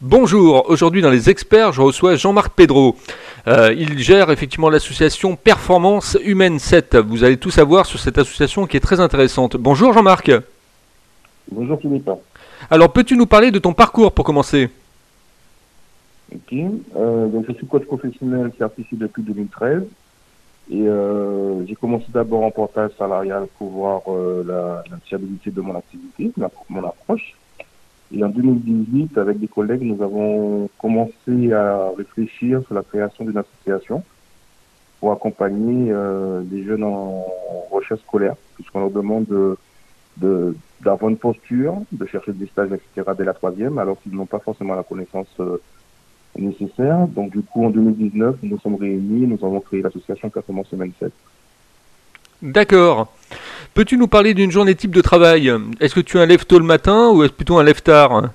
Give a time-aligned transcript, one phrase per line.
[0.00, 2.96] Bonjour, aujourd'hui dans les experts, je reçois Jean-Marc Pedro.
[3.48, 6.96] Euh, il gère effectivement l'association Performance Humaine 7.
[6.96, 9.56] Vous allez tout savoir sur cette association qui est très intéressante.
[9.56, 10.30] Bonjour Jean-Marc.
[11.50, 12.10] Bonjour Philippe.
[12.70, 14.70] Alors peux-tu nous parler de ton parcours pour commencer?
[16.32, 16.52] Ok,
[16.96, 19.82] euh, donc je suis coach professionnel certifié depuis 2013
[20.70, 24.02] et euh, j'ai commencé d'abord en portage salarial pour voir
[24.46, 27.34] la, la fiabilité de mon activité, la- mon approche.
[28.14, 33.36] Et en 2018, avec des collègues, nous avons commencé à réfléchir sur la création d'une
[33.36, 34.02] association
[35.00, 37.24] pour accompagner euh, les jeunes en
[37.70, 39.56] recherche scolaire, puisqu'on leur demande de,
[40.16, 43.10] de- d'avoir une posture, de chercher des stages, etc.
[43.16, 45.60] dès la troisième, alors qu'ils n'ont pas forcément la connaissance euh,
[46.36, 47.06] nécessaire.
[47.08, 50.92] Donc du coup, en 2019, nous nous sommes réunis, nous avons créé l'association Performance Semaine
[50.98, 51.12] 7.
[52.42, 53.12] D'accord.
[53.74, 55.52] Peux-tu nous parler d'une journée type de travail?
[55.80, 58.30] Est-ce que tu un lève tôt le matin ou est-ce plutôt un lève tard?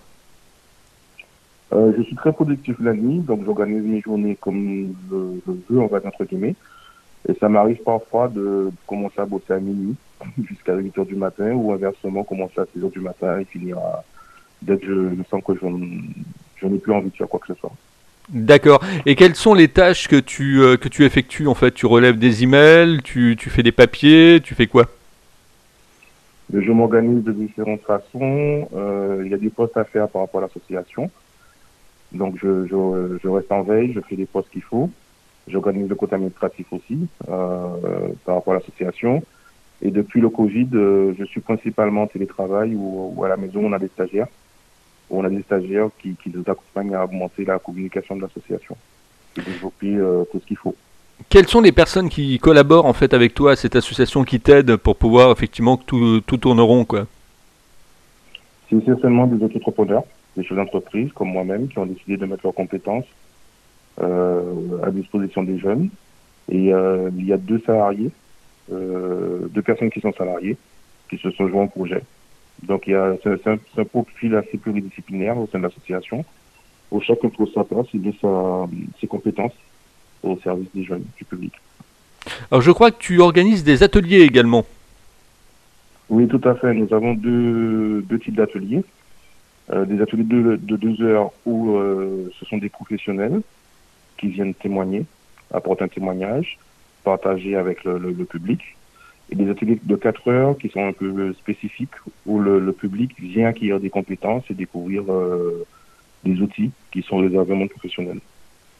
[1.73, 5.16] Euh, je suis très productif la nuit, donc j'organise mes journées comme je,
[5.48, 6.56] je veux, on va dire entre guillemets.
[7.28, 9.95] Et ça m'arrive parfois de commencer à bosser à minuit
[10.50, 13.78] jusqu'à 8 heures du matin ou inversement commencer à 6 heures du matin et finir
[13.78, 14.03] à,
[14.62, 17.59] dès que je, je sens que je, n'ai plus envie de faire quoi que ce
[17.59, 17.72] soit.
[18.30, 18.81] D'accord.
[19.06, 21.72] Et quelles sont les tâches que tu, euh, que tu effectues en fait?
[21.72, 24.86] Tu relèves des emails, tu, tu fais des papiers, tu fais quoi?
[26.52, 28.67] Je m'organise de différentes façons.
[28.75, 31.09] Euh, il y a des postes à faire par rapport à l'association.
[32.11, 34.89] Donc je, je, je reste en veille, je fais les postes qu'il faut.
[35.47, 37.67] J'organise le côté administratif aussi euh,
[38.25, 39.23] par rapport à l'association.
[39.81, 43.66] Et depuis le Covid, euh, je suis principalement en télétravail ou, ou à la maison,
[43.66, 44.28] on a des stagiaires.
[45.09, 48.78] On a des stagiaires qui, qui nous accompagnent à augmenter la communication de l'association
[49.38, 50.75] et développer euh, tout ce qu'il faut.
[51.30, 54.75] Quelles sont les personnes qui collaborent en fait avec toi à cette association qui t'aide
[54.75, 57.08] pour pouvoir effectivement que tout, tout tourne rond quoi?
[58.69, 60.03] C'est essentiellement des entrepreneurs,
[60.36, 63.06] des chefs d'entreprise comme moi-même qui ont décidé de mettre leurs compétences
[64.02, 65.89] euh, à disposition des jeunes.
[66.52, 68.11] Et euh, il y a deux salariés,
[68.72, 70.57] euh, deux personnes qui sont salariées,
[71.09, 72.01] qui se sont joints au projet.
[72.63, 76.25] Donc il y a c'est un, profil assez pluridisciplinaire au sein de l'association,
[76.91, 78.68] où chacun trouve sa place et met sa,
[79.00, 79.53] ses compétences
[80.23, 81.53] au service des jeunes, du public.
[82.51, 84.66] Alors je crois que tu organises des ateliers également.
[86.09, 86.73] Oui, tout à fait.
[86.73, 88.83] Nous avons deux, deux types d'ateliers.
[89.72, 93.41] Euh, des ateliers de, de deux heures où euh, ce sont des professionnels
[94.17, 95.06] qui viennent témoigner,
[95.53, 96.57] apporter un témoignage,
[97.03, 98.59] partager avec le, le- le public.
[99.29, 101.95] Et des ateliers de quatre heures qui sont un peu spécifiques
[102.25, 105.66] où le, le public vient acquérir des compétences et découvrir euh,
[106.25, 107.69] des outils qui sont réservés au monde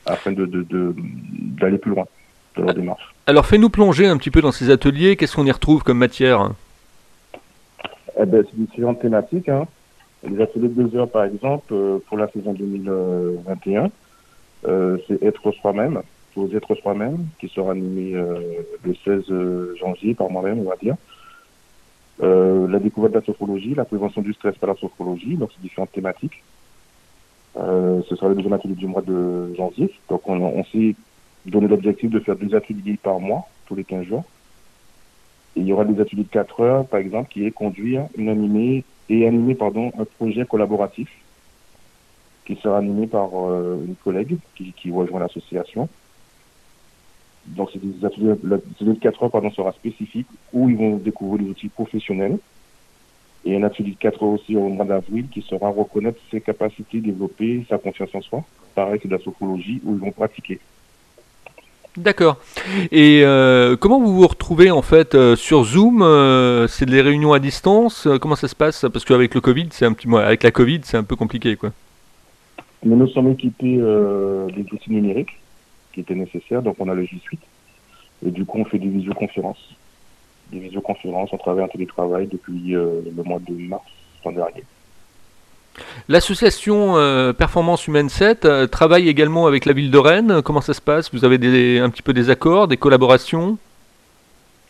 [0.06, 0.96] afin de, de, de-
[1.60, 2.06] d'aller plus loin
[2.56, 3.14] dans leur démarche.
[3.26, 6.52] Alors fais-nous plonger un petit peu dans ces ateliers, qu'est-ce qu'on y retrouve comme matière
[8.20, 9.50] Eh ben, c'est différentes thématiques.
[9.50, 9.66] Hein.
[10.30, 13.90] Les ateliers de deux heures, par exemple, euh, pour la saison 2021,
[14.68, 16.02] euh, c'est être soi-même,
[16.34, 18.40] faut être soi-même, qui sera animé euh,
[18.84, 20.96] le 16 janvier par moi-même, on va dire.
[22.22, 25.62] Euh, la découverte de la sophrologie, la prévention du stress par la sophrologie, donc c'est
[25.62, 26.44] différentes thématiques.
[27.58, 29.92] Euh, ce sera le deuxième atelier du mois de janvier.
[30.10, 30.96] Donc on, on s'est
[31.46, 34.24] donné l'objectif de faire deux ateliers par mois, tous les 15 jours.
[35.56, 38.30] Et il y aura des ateliers de 4 heures, par exemple, qui est conduire une
[38.30, 41.10] animée et animer pardon, un projet collaboratif
[42.46, 45.88] qui sera animé par euh, une collègue qui, qui rejoint l'association.
[47.46, 51.50] Donc, c'est des ateliers, de 4 heures pardon, sera spécifique où ils vont découvrir des
[51.50, 52.38] outils professionnels.
[53.46, 57.00] Et un atelier de 4 heures aussi au mois d'avril qui sera reconnaître ses capacités,
[57.02, 58.44] développer sa confiance en soi.
[58.74, 60.60] Pareil, c'est de la sophrologie où ils vont pratiquer.
[61.96, 62.38] D'accord.
[62.92, 67.34] Et euh, comment vous vous retrouvez en fait euh, sur Zoom euh, C'est des réunions
[67.34, 68.86] à distance Euh, Comment ça se passe?
[68.92, 70.08] Parce qu'avec le Covid, c'est un petit.
[70.16, 71.72] Avec la Covid, c'est un peu compliqué quoi.
[72.84, 75.40] Mais nous sommes équipés euh, des outils numériques
[75.94, 77.42] qui étaient nécessaires, donc on a le G Suite.
[78.26, 79.76] Et du coup, on fait des visioconférences.
[80.54, 83.84] Des visioconférences, on travaille en télétravail depuis euh, le mois de mars
[84.24, 84.64] l'an dernier.
[86.08, 90.42] L'association euh, Performance Humaine 7 euh, travaille également avec la ville de Rennes.
[90.44, 91.12] Comment ça se passe?
[91.14, 93.58] Vous avez des, un petit peu des accords, des collaborations?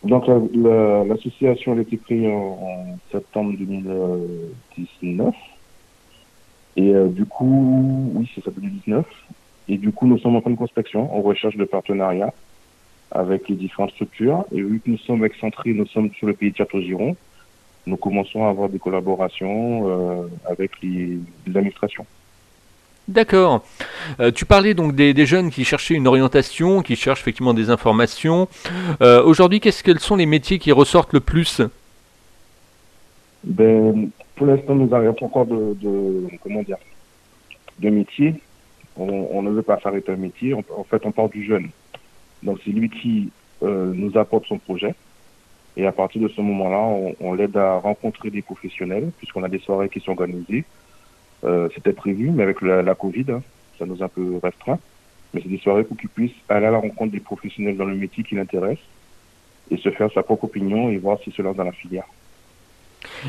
[0.02, 5.34] Donc la- la- l'association a été créée en, en septembre 2019.
[6.76, 9.04] Et du coup, oui, c'est ça 2019.
[9.68, 12.32] Et du coup, nous sommes en pleine prospection, en recherche de partenariats
[13.14, 14.44] avec les différentes structures.
[14.52, 17.16] Et vu que nous sommes excentrés, nous sommes sur le pays de Château-Giron,
[17.86, 22.06] nous commençons à avoir des collaborations euh, avec les, les administrations.
[23.06, 23.62] D'accord.
[24.18, 27.68] Euh, tu parlais donc des, des jeunes qui cherchaient une orientation, qui cherchent effectivement des
[27.68, 28.48] informations.
[29.02, 31.60] Euh, Aujourd'hui, qu'est-ce quels sont les métiers qui ressortent le plus?
[33.44, 36.78] Ben, pour l'instant, nous n'avons pas encore de, de comment dire,
[37.78, 38.40] de métier,
[38.96, 40.54] on, ne veut pas s'arrêter un métier.
[40.54, 41.68] en fait, on part du jeune.
[42.44, 43.30] Donc, c'est lui qui
[43.62, 44.94] euh, nous apporte son projet.
[45.76, 49.58] Et à partir de ce moment-là, on, l'aide à rencontrer des professionnels, puisqu'on a des
[49.58, 50.64] soirées qui sont organisées.
[51.42, 53.42] Euh, C'était prévu, mais avec la, Covid, hein,
[53.78, 54.78] ça nous a un peu restreint.
[55.32, 57.96] Mais c'est des soirées pour qu'ils puissent aller à la rencontre des professionnels dans le
[57.96, 58.78] métier qui l'intéresse
[59.70, 62.06] et se faire sa propre opinion et voir si se lance dans la filière.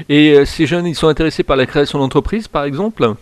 [0.07, 3.13] Et euh, ces jeunes, ils sont intéressés par la création d'entreprise, par exemple?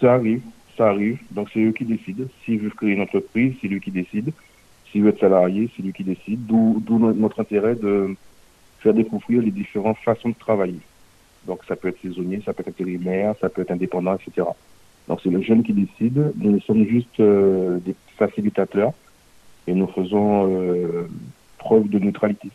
[0.00, 0.42] Ça arrive,
[0.76, 1.18] ça arrive.
[1.30, 2.24] Donc c'est eux qui décident.
[2.44, 4.32] S'ils veulent créer une entreprise, c'est lui qui décide.
[4.90, 6.46] S'il veut être salarié, c'est lui qui décide.
[6.46, 8.14] D'où notre intérêt de
[8.80, 10.80] faire découvrir les différentes façons de travailler.
[11.46, 14.46] Donc ça peut être saisonnier, ça peut être intérimaire, ça peut être indépendant, etc.
[15.08, 16.32] Donc c'est le jeune qui décide.
[16.36, 18.92] Nous sommes juste euh, des facilitateurs
[19.66, 21.08] et nous faisons euh,
[21.58, 22.50] preuve de neutralité.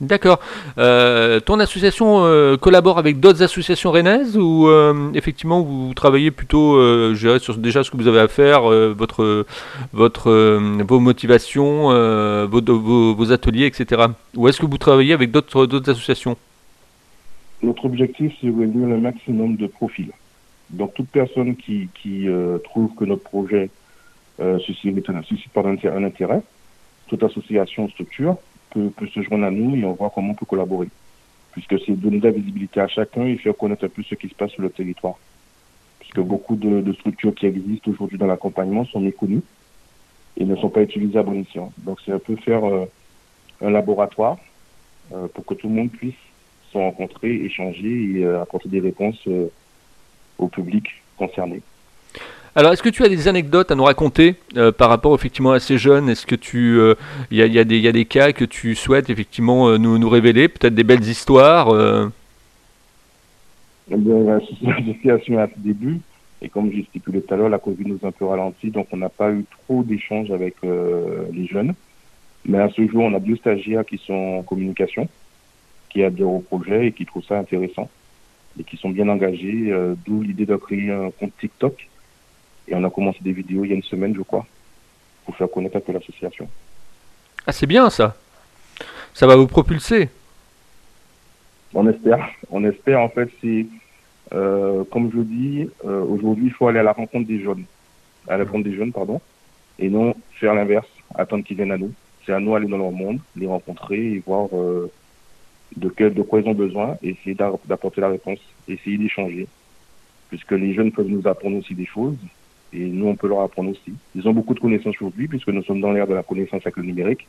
[0.00, 0.38] D'accord.
[0.78, 6.76] Euh, ton association euh, collabore avec d'autres associations rennaises ou euh, effectivement vous travaillez plutôt,
[6.80, 8.62] je dirais, sur déjà ce que vous avez à faire,
[8.94, 9.44] votre,
[9.92, 10.30] votre,
[10.84, 11.88] vos motivations,
[12.46, 14.02] vos, vos, ateliers, etc.
[14.36, 16.36] Ou est-ce que vous travaillez avec d'autres, associations?
[17.62, 20.12] Notre objectif, c'est de réunir le maximum de profils.
[20.70, 22.28] Donc toute personne qui, qui
[22.62, 23.68] trouve que notre projet
[24.60, 26.42] suscite, suscite un intérêt,
[27.08, 28.36] toute association, structure,
[28.70, 30.88] peut, se joindre à nous et on voit comment on peut collaborer.
[31.52, 34.28] Puisque c'est donner de la visibilité à chacun et faire connaître un peu ce qui
[34.28, 35.14] se passe sur le territoire.
[36.00, 39.42] Puisque beaucoup de, structures qui existent aujourd'hui dans l'accompagnement sont méconnues
[40.36, 41.72] et ne sont pas utilisées à bon escient.
[41.78, 42.86] Donc c'est un peu faire euh,
[43.60, 44.38] un laboratoire
[45.12, 46.14] euh, pour que tout le monde puisse
[46.72, 49.26] se rencontrer, échanger et euh, apporter des réponses
[50.38, 50.86] au public
[51.16, 51.62] concerné.
[52.54, 55.60] Alors, est-ce que tu as des anecdotes à nous raconter euh, par rapport effectivement à
[55.60, 56.08] ces jeunes?
[56.08, 56.94] Est-ce que tu, il euh,
[57.30, 60.08] y, a, y, a y, a, des cas que tu souhaites effectivement euh, nous, nous
[60.08, 61.68] révéler, peut-être des belles histoires
[63.90, 64.40] eh La
[64.84, 66.00] situation à ce début,
[66.40, 68.88] et comme j'ai stipulé tout à l'heure, la Covid nous a un peu ralenti, donc
[68.92, 71.74] on n'a pas eu trop d'échanges avec les jeunes.
[72.44, 75.08] Mais à ce jour, on a deux stagiaires qui sont en communication,
[75.90, 77.90] qui adhèrent au projet et qui trouvent ça intéressant
[78.58, 79.72] et qui sont bien engagés,
[80.06, 81.88] d'où l'idée de créer un compte TikTok
[82.68, 84.46] et on a commencé des vidéos il y a une semaine, je crois,
[85.24, 86.48] pour faire connaître un peu l'association.
[87.46, 88.16] Ah, c'est bien ça.
[89.14, 90.08] Ça va vous propulser.
[91.74, 92.28] On espère.
[92.50, 93.00] On espère.
[93.00, 93.66] En fait, c'est,
[94.34, 97.64] euh, comme je dis, euh, aujourd'hui, il faut aller à la rencontre des jeunes.
[98.26, 99.20] À la rencontre des jeunes, pardon.
[99.78, 101.92] Et non faire l'inverse, attendre qu'ils viennent à nous.
[102.26, 104.90] C'est à nous d'aller dans leur monde, les rencontrer et voir euh,
[105.76, 109.46] de, quel, de quoi ils ont besoin et essayer d'apporter la réponse, essayer d'échanger.
[110.28, 112.16] Puisque les jeunes peuvent nous apprendre aussi des choses
[112.72, 113.94] et nous, on peut leur apprendre aussi.
[114.14, 116.76] Ils ont beaucoup de connaissances aujourd'hui, puisque nous sommes dans l'ère de la connaissance avec
[116.76, 117.26] le numérique,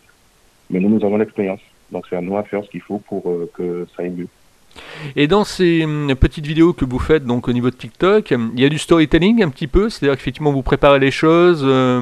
[0.70, 1.62] mais nous, nous avons l'expérience.
[1.92, 4.28] Donc c'est à nous à faire ce qu'il faut pour euh, que ça aille mieux.
[5.16, 8.60] Et dans ces hum, petites vidéos que vous faites donc au niveau de TikTok, il
[8.60, 11.64] y a du storytelling un petit peu, c'est-à-dire qu'effectivement vous préparez les choses.
[11.66, 12.02] Euh,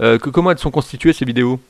[0.00, 1.60] euh, que, comment elles sont constituées ces vidéos?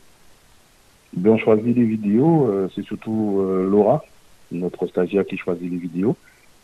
[1.12, 4.05] Ben, On choisit les vidéos, c'est surtout Laura,
[4.53, 6.17] notre stagiaire qui choisit les vidéos,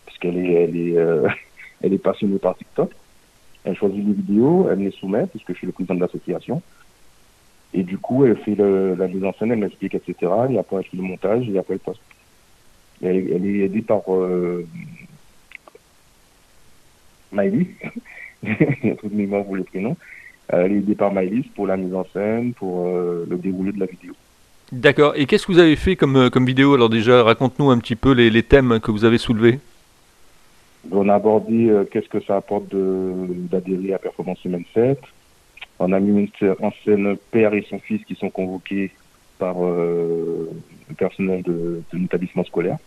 [0.06, 0.96] puisqu'elle est, elle est,
[1.82, 2.90] elle est passionnée par TikTok.
[3.66, 6.62] Elle choisit les vidéos, elle les soumet, puisque je suis le président de l'association.
[7.74, 10.32] Et du coup, elle fait la mise en scène, elle m'explique, etc.
[10.50, 12.00] Et après, elle fait le montage, et après, elle poste.
[13.02, 14.64] Elle, est aidée par euh,
[17.32, 17.66] Miley.
[19.00, 19.96] Tout de mémoire vous les prénoms.
[20.48, 23.80] Elle est aidée par Miley pour la mise en scène, pour euh, le déroulé de
[23.80, 24.14] la vidéo.
[24.70, 25.12] D'accord.
[25.16, 26.74] Et qu'est-ce que vous avez fait comme, euh, comme vidéo?
[26.74, 29.58] Alors déjà, raconte-nous un petit peu les thèmes que vous avez soulevés.
[30.90, 35.00] On a abordé euh, qu'est-ce que ça apporte d'adhérer à Performance Humaine 7.
[35.78, 38.90] On a mis en scène père et son fils qui sont convoqués
[39.38, 40.50] par euh,
[40.88, 42.78] le personnel de, de l'établissement scolaire.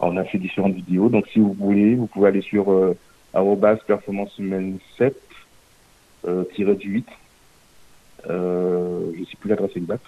[0.00, 1.08] On a fait différentes vidéos.
[1.08, 2.96] Donc, si vous voulez, vous pouvez aller sur euh,
[3.86, 5.16] performance humaine 7
[6.26, 7.06] euh, du 8.
[8.30, 10.06] Euh, je ne sais plus l'adresse exacte.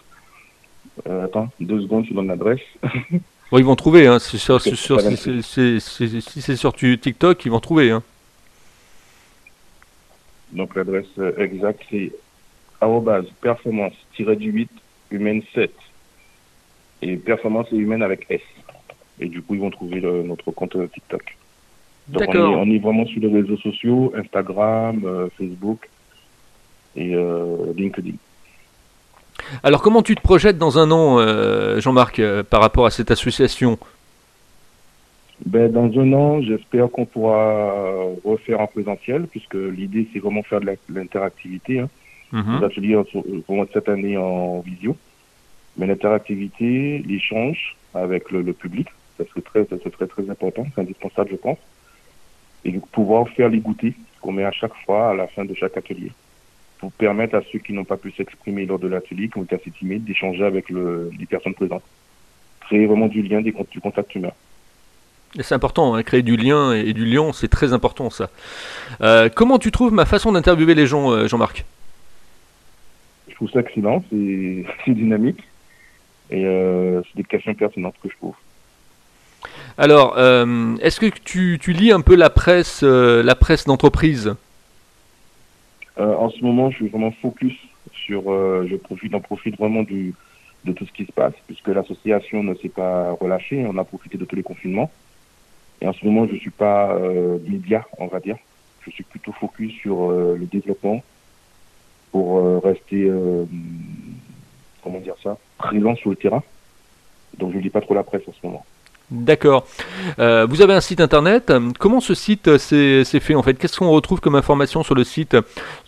[1.07, 2.61] Euh, attends, deux secondes, je donne l'adresse.
[3.51, 4.19] Bon, ils vont trouver, hein.
[4.19, 4.57] si c'est
[6.57, 7.91] sur TikTok, ils vont trouver.
[7.91, 8.03] Hein.
[10.53, 12.13] Donc l'adresse euh, exacte, c'est
[13.41, 14.69] performance-du-8
[15.11, 15.73] humaine 7.
[17.03, 18.41] Et performance et humaine avec S.
[19.21, 21.37] Et du coup, ils vont trouver notre compte euh, TikTok.
[22.09, 25.89] Donc on est, on est, vraiment sur les réseaux sociaux, Instagram, euh, Facebook
[26.95, 27.15] et
[27.77, 28.15] LinkedIn.
[29.63, 33.11] Alors comment tu te projettes dans un an, euh, Jean-Marc, euh, par rapport à cette
[33.11, 33.79] association?
[35.45, 37.73] Ben, Dans un an, j'espère qu'on pourra
[38.25, 41.81] refaire en présentiel, puisque l'idée c'est vraiment faire de l'interactivité.
[41.81, 41.89] Hein.
[42.33, 42.59] Mhm.
[42.59, 42.99] Les ateliers
[43.49, 44.97] vont cette année en visio.
[45.77, 48.89] Mais l'interactivité, l'échange avec le, public,
[49.19, 51.59] ça serait, très, ça serait très important, c'est indispensable je pense.
[52.65, 55.77] et pouvoir faire les goûter qu'on met à chaque fois à la fin de chaque
[55.77, 56.13] atelier
[56.79, 59.57] pour permettre à ceux qui n'ont pas pu s'exprimer lors de l'atelier, qui ont été
[59.57, 61.85] assez timides, d'échanger avec le, les personnes présentes.
[62.61, 64.33] Créer vraiment du lien, des, du contact humain.
[65.41, 68.31] C'est important, hein, créer du lien et, du lien, c'est très important ça.
[69.01, 71.65] Euh, comment tu trouves ma façon d'interviewer les gens, euh, Jean-Marc?
[73.29, 75.43] Je trouve ça excellent, c'est dynamique
[76.31, 78.35] et euh, c'est des questions pertinentes que je trouve.
[79.79, 84.35] Alors, est-ce que tu, tu, lis un peu la presse, la presse d'entreprise?
[85.99, 87.55] En ce moment, je suis vraiment focus
[87.93, 88.23] sur,
[88.67, 90.15] je profite, en profite vraiment du,
[90.65, 94.19] de tout ce qui se passe, puisque l'association ne s'est pas relâchée, on a profité
[94.19, 94.91] de tous les confinements.
[95.81, 96.99] Et en ce moment, je ne suis pas
[97.49, 98.37] média, on va dire.
[98.83, 101.03] Je suis plutôt focus sur le développement
[102.13, 103.11] pour rester,
[104.83, 106.43] comment dire ça, présent sur le terrain.
[107.39, 108.65] Donc je ne lis pas trop la presse en ce moment.
[109.11, 109.69] D'accord.
[110.19, 111.53] Euh, vous avez un site internet.
[111.79, 113.55] Comment ce site s'est fait en fait?
[113.55, 115.37] Qu'est-ce qu'on retrouve comme information sur le site?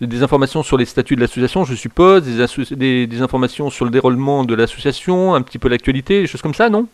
[0.00, 2.22] Des informations sur les statuts de l'association, je suppose,
[2.70, 6.70] des, informations sur le déroulement de l'association, un petit peu l'actualité, des choses comme ça,
[6.70, 6.86] non?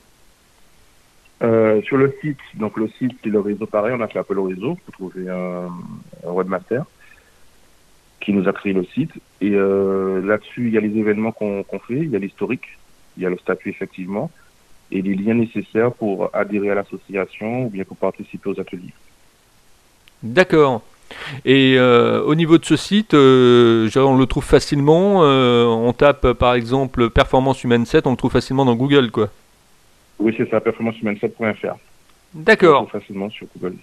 [1.43, 4.38] Euh, Sur le site, donc le site c'est le réseau pareil, on a fait appel
[4.38, 5.69] au réseau pour trouver un,
[6.26, 6.85] un webmaster
[8.21, 9.12] qui nous a créé le site.
[9.43, 12.78] Et euh, là-dessus, il y a les événements qu'on qu fait, il y a l'historique,
[13.19, 14.31] il y a le statut effectivement
[14.94, 18.94] et les liens nécessaires pour adhérer à l'association ou bien pour participer aux ateliers.
[20.22, 20.82] D'accord.
[21.44, 25.24] Et euh, au niveau de ce site, euh, on le trouve facilement.
[25.24, 29.28] Euh, on tape par exemple Performance Humaine 7, on le trouve facilement dans Google, quoi.
[30.18, 31.74] Oui, c'est ça, performancehumaine7.fr.
[32.32, 32.88] D'accord.
[32.90, 33.76] Facilement sur Google.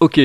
[0.00, 0.18] Ok.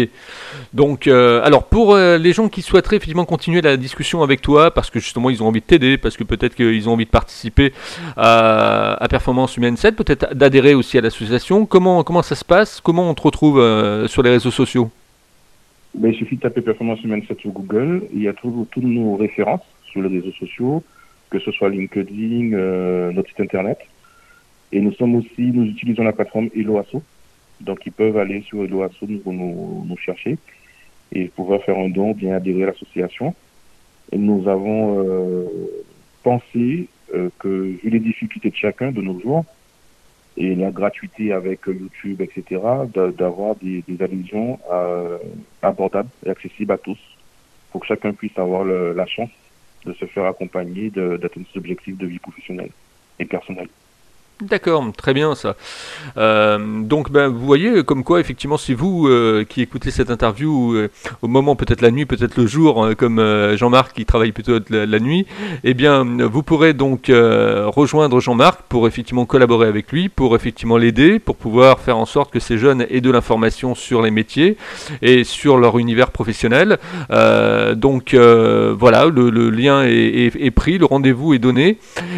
[0.73, 4.71] Donc, euh, alors pour euh, les gens qui souhaiteraient effectivement continuer la discussion avec toi,
[4.71, 7.09] parce que justement ils ont envie de t'aider, parce que peut-être qu'ils ont envie de
[7.09, 7.73] participer
[8.15, 12.79] à, Performance Humaine 7, peut-être d'adhérer aussi à l'association, comment, comment ça se passe?
[12.79, 14.89] Comment on te retrouve euh, sur les réseaux sociaux?
[15.93, 19.17] Ben, Il suffit de taper Performance Humaine 7 sur Google, il y a toutes nos
[19.17, 20.83] références sur les réseaux sociaux,
[21.29, 23.79] que ce soit LinkedIn, notre site internet.
[24.71, 27.03] Et nous sommes aussi, nous utilisons la plateforme Eloasso
[27.61, 30.37] donc, ils peuvent aller sur Eloasso pour nous, nous, chercher
[31.11, 33.33] et pouvoir faire un don, bien adhérer à l'association.
[34.11, 35.45] Nous avons euh,
[36.23, 37.47] pensé euh, que,
[37.81, 39.45] vu les difficultés de chacun de nos jours,
[40.37, 42.61] et la gratuité avec YouTube, etc.,
[43.17, 45.17] d'avoir des, des allusions euh,
[45.61, 46.99] abordables et accessibles à tous,
[47.71, 49.29] pour que chacun puisse avoir le, la chance
[49.85, 52.71] de se faire accompagner d'atteindre ses objectifs de vie professionnelle
[53.19, 53.69] et personnelle.
[54.41, 55.55] D'accord, très bien ça.
[56.17, 60.73] Euh, donc ben, vous voyez comme quoi effectivement si vous euh, qui écoutez cette interview
[60.73, 60.89] euh,
[61.21, 63.23] au moment peut-être la nuit, peut-être le jour, comme
[63.55, 65.25] Jean-Marc qui travaille plutôt la, nuit,
[65.63, 71.19] eh bien vous pourrez donc rejoindre Jean-Marc pour effectivement collaborer avec lui, pour effectivement l'aider,
[71.19, 74.57] pour pouvoir faire en sorte que ces jeunes aient de l'information sur les métiers
[75.01, 76.77] et sur leur univers professionnel.
[77.09, 81.77] Donc voilà, le, lien est, pris, le rendez-vous est donné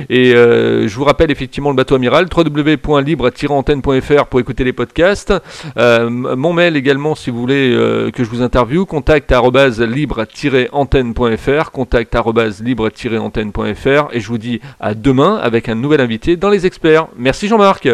[0.09, 5.33] et je vous rappelle effectivement le bateau amiral www.libre-antenne.fr pour écouter les podcasts.
[5.77, 12.15] Euh, mon mail également si vous voulez euh, que je vous interviewe, contact libre-antenne.fr, contact
[12.61, 17.07] libre-antenne.fr et je vous dis à demain avec un nouvel invité dans les experts.
[17.17, 17.87] Merci Jean-Marc.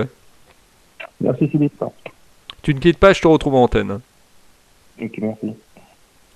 [1.20, 1.84] Merci Philippe.
[2.62, 4.00] Tu ne quittes pas, je te retrouve en antenne.
[5.02, 5.54] Ok, merci.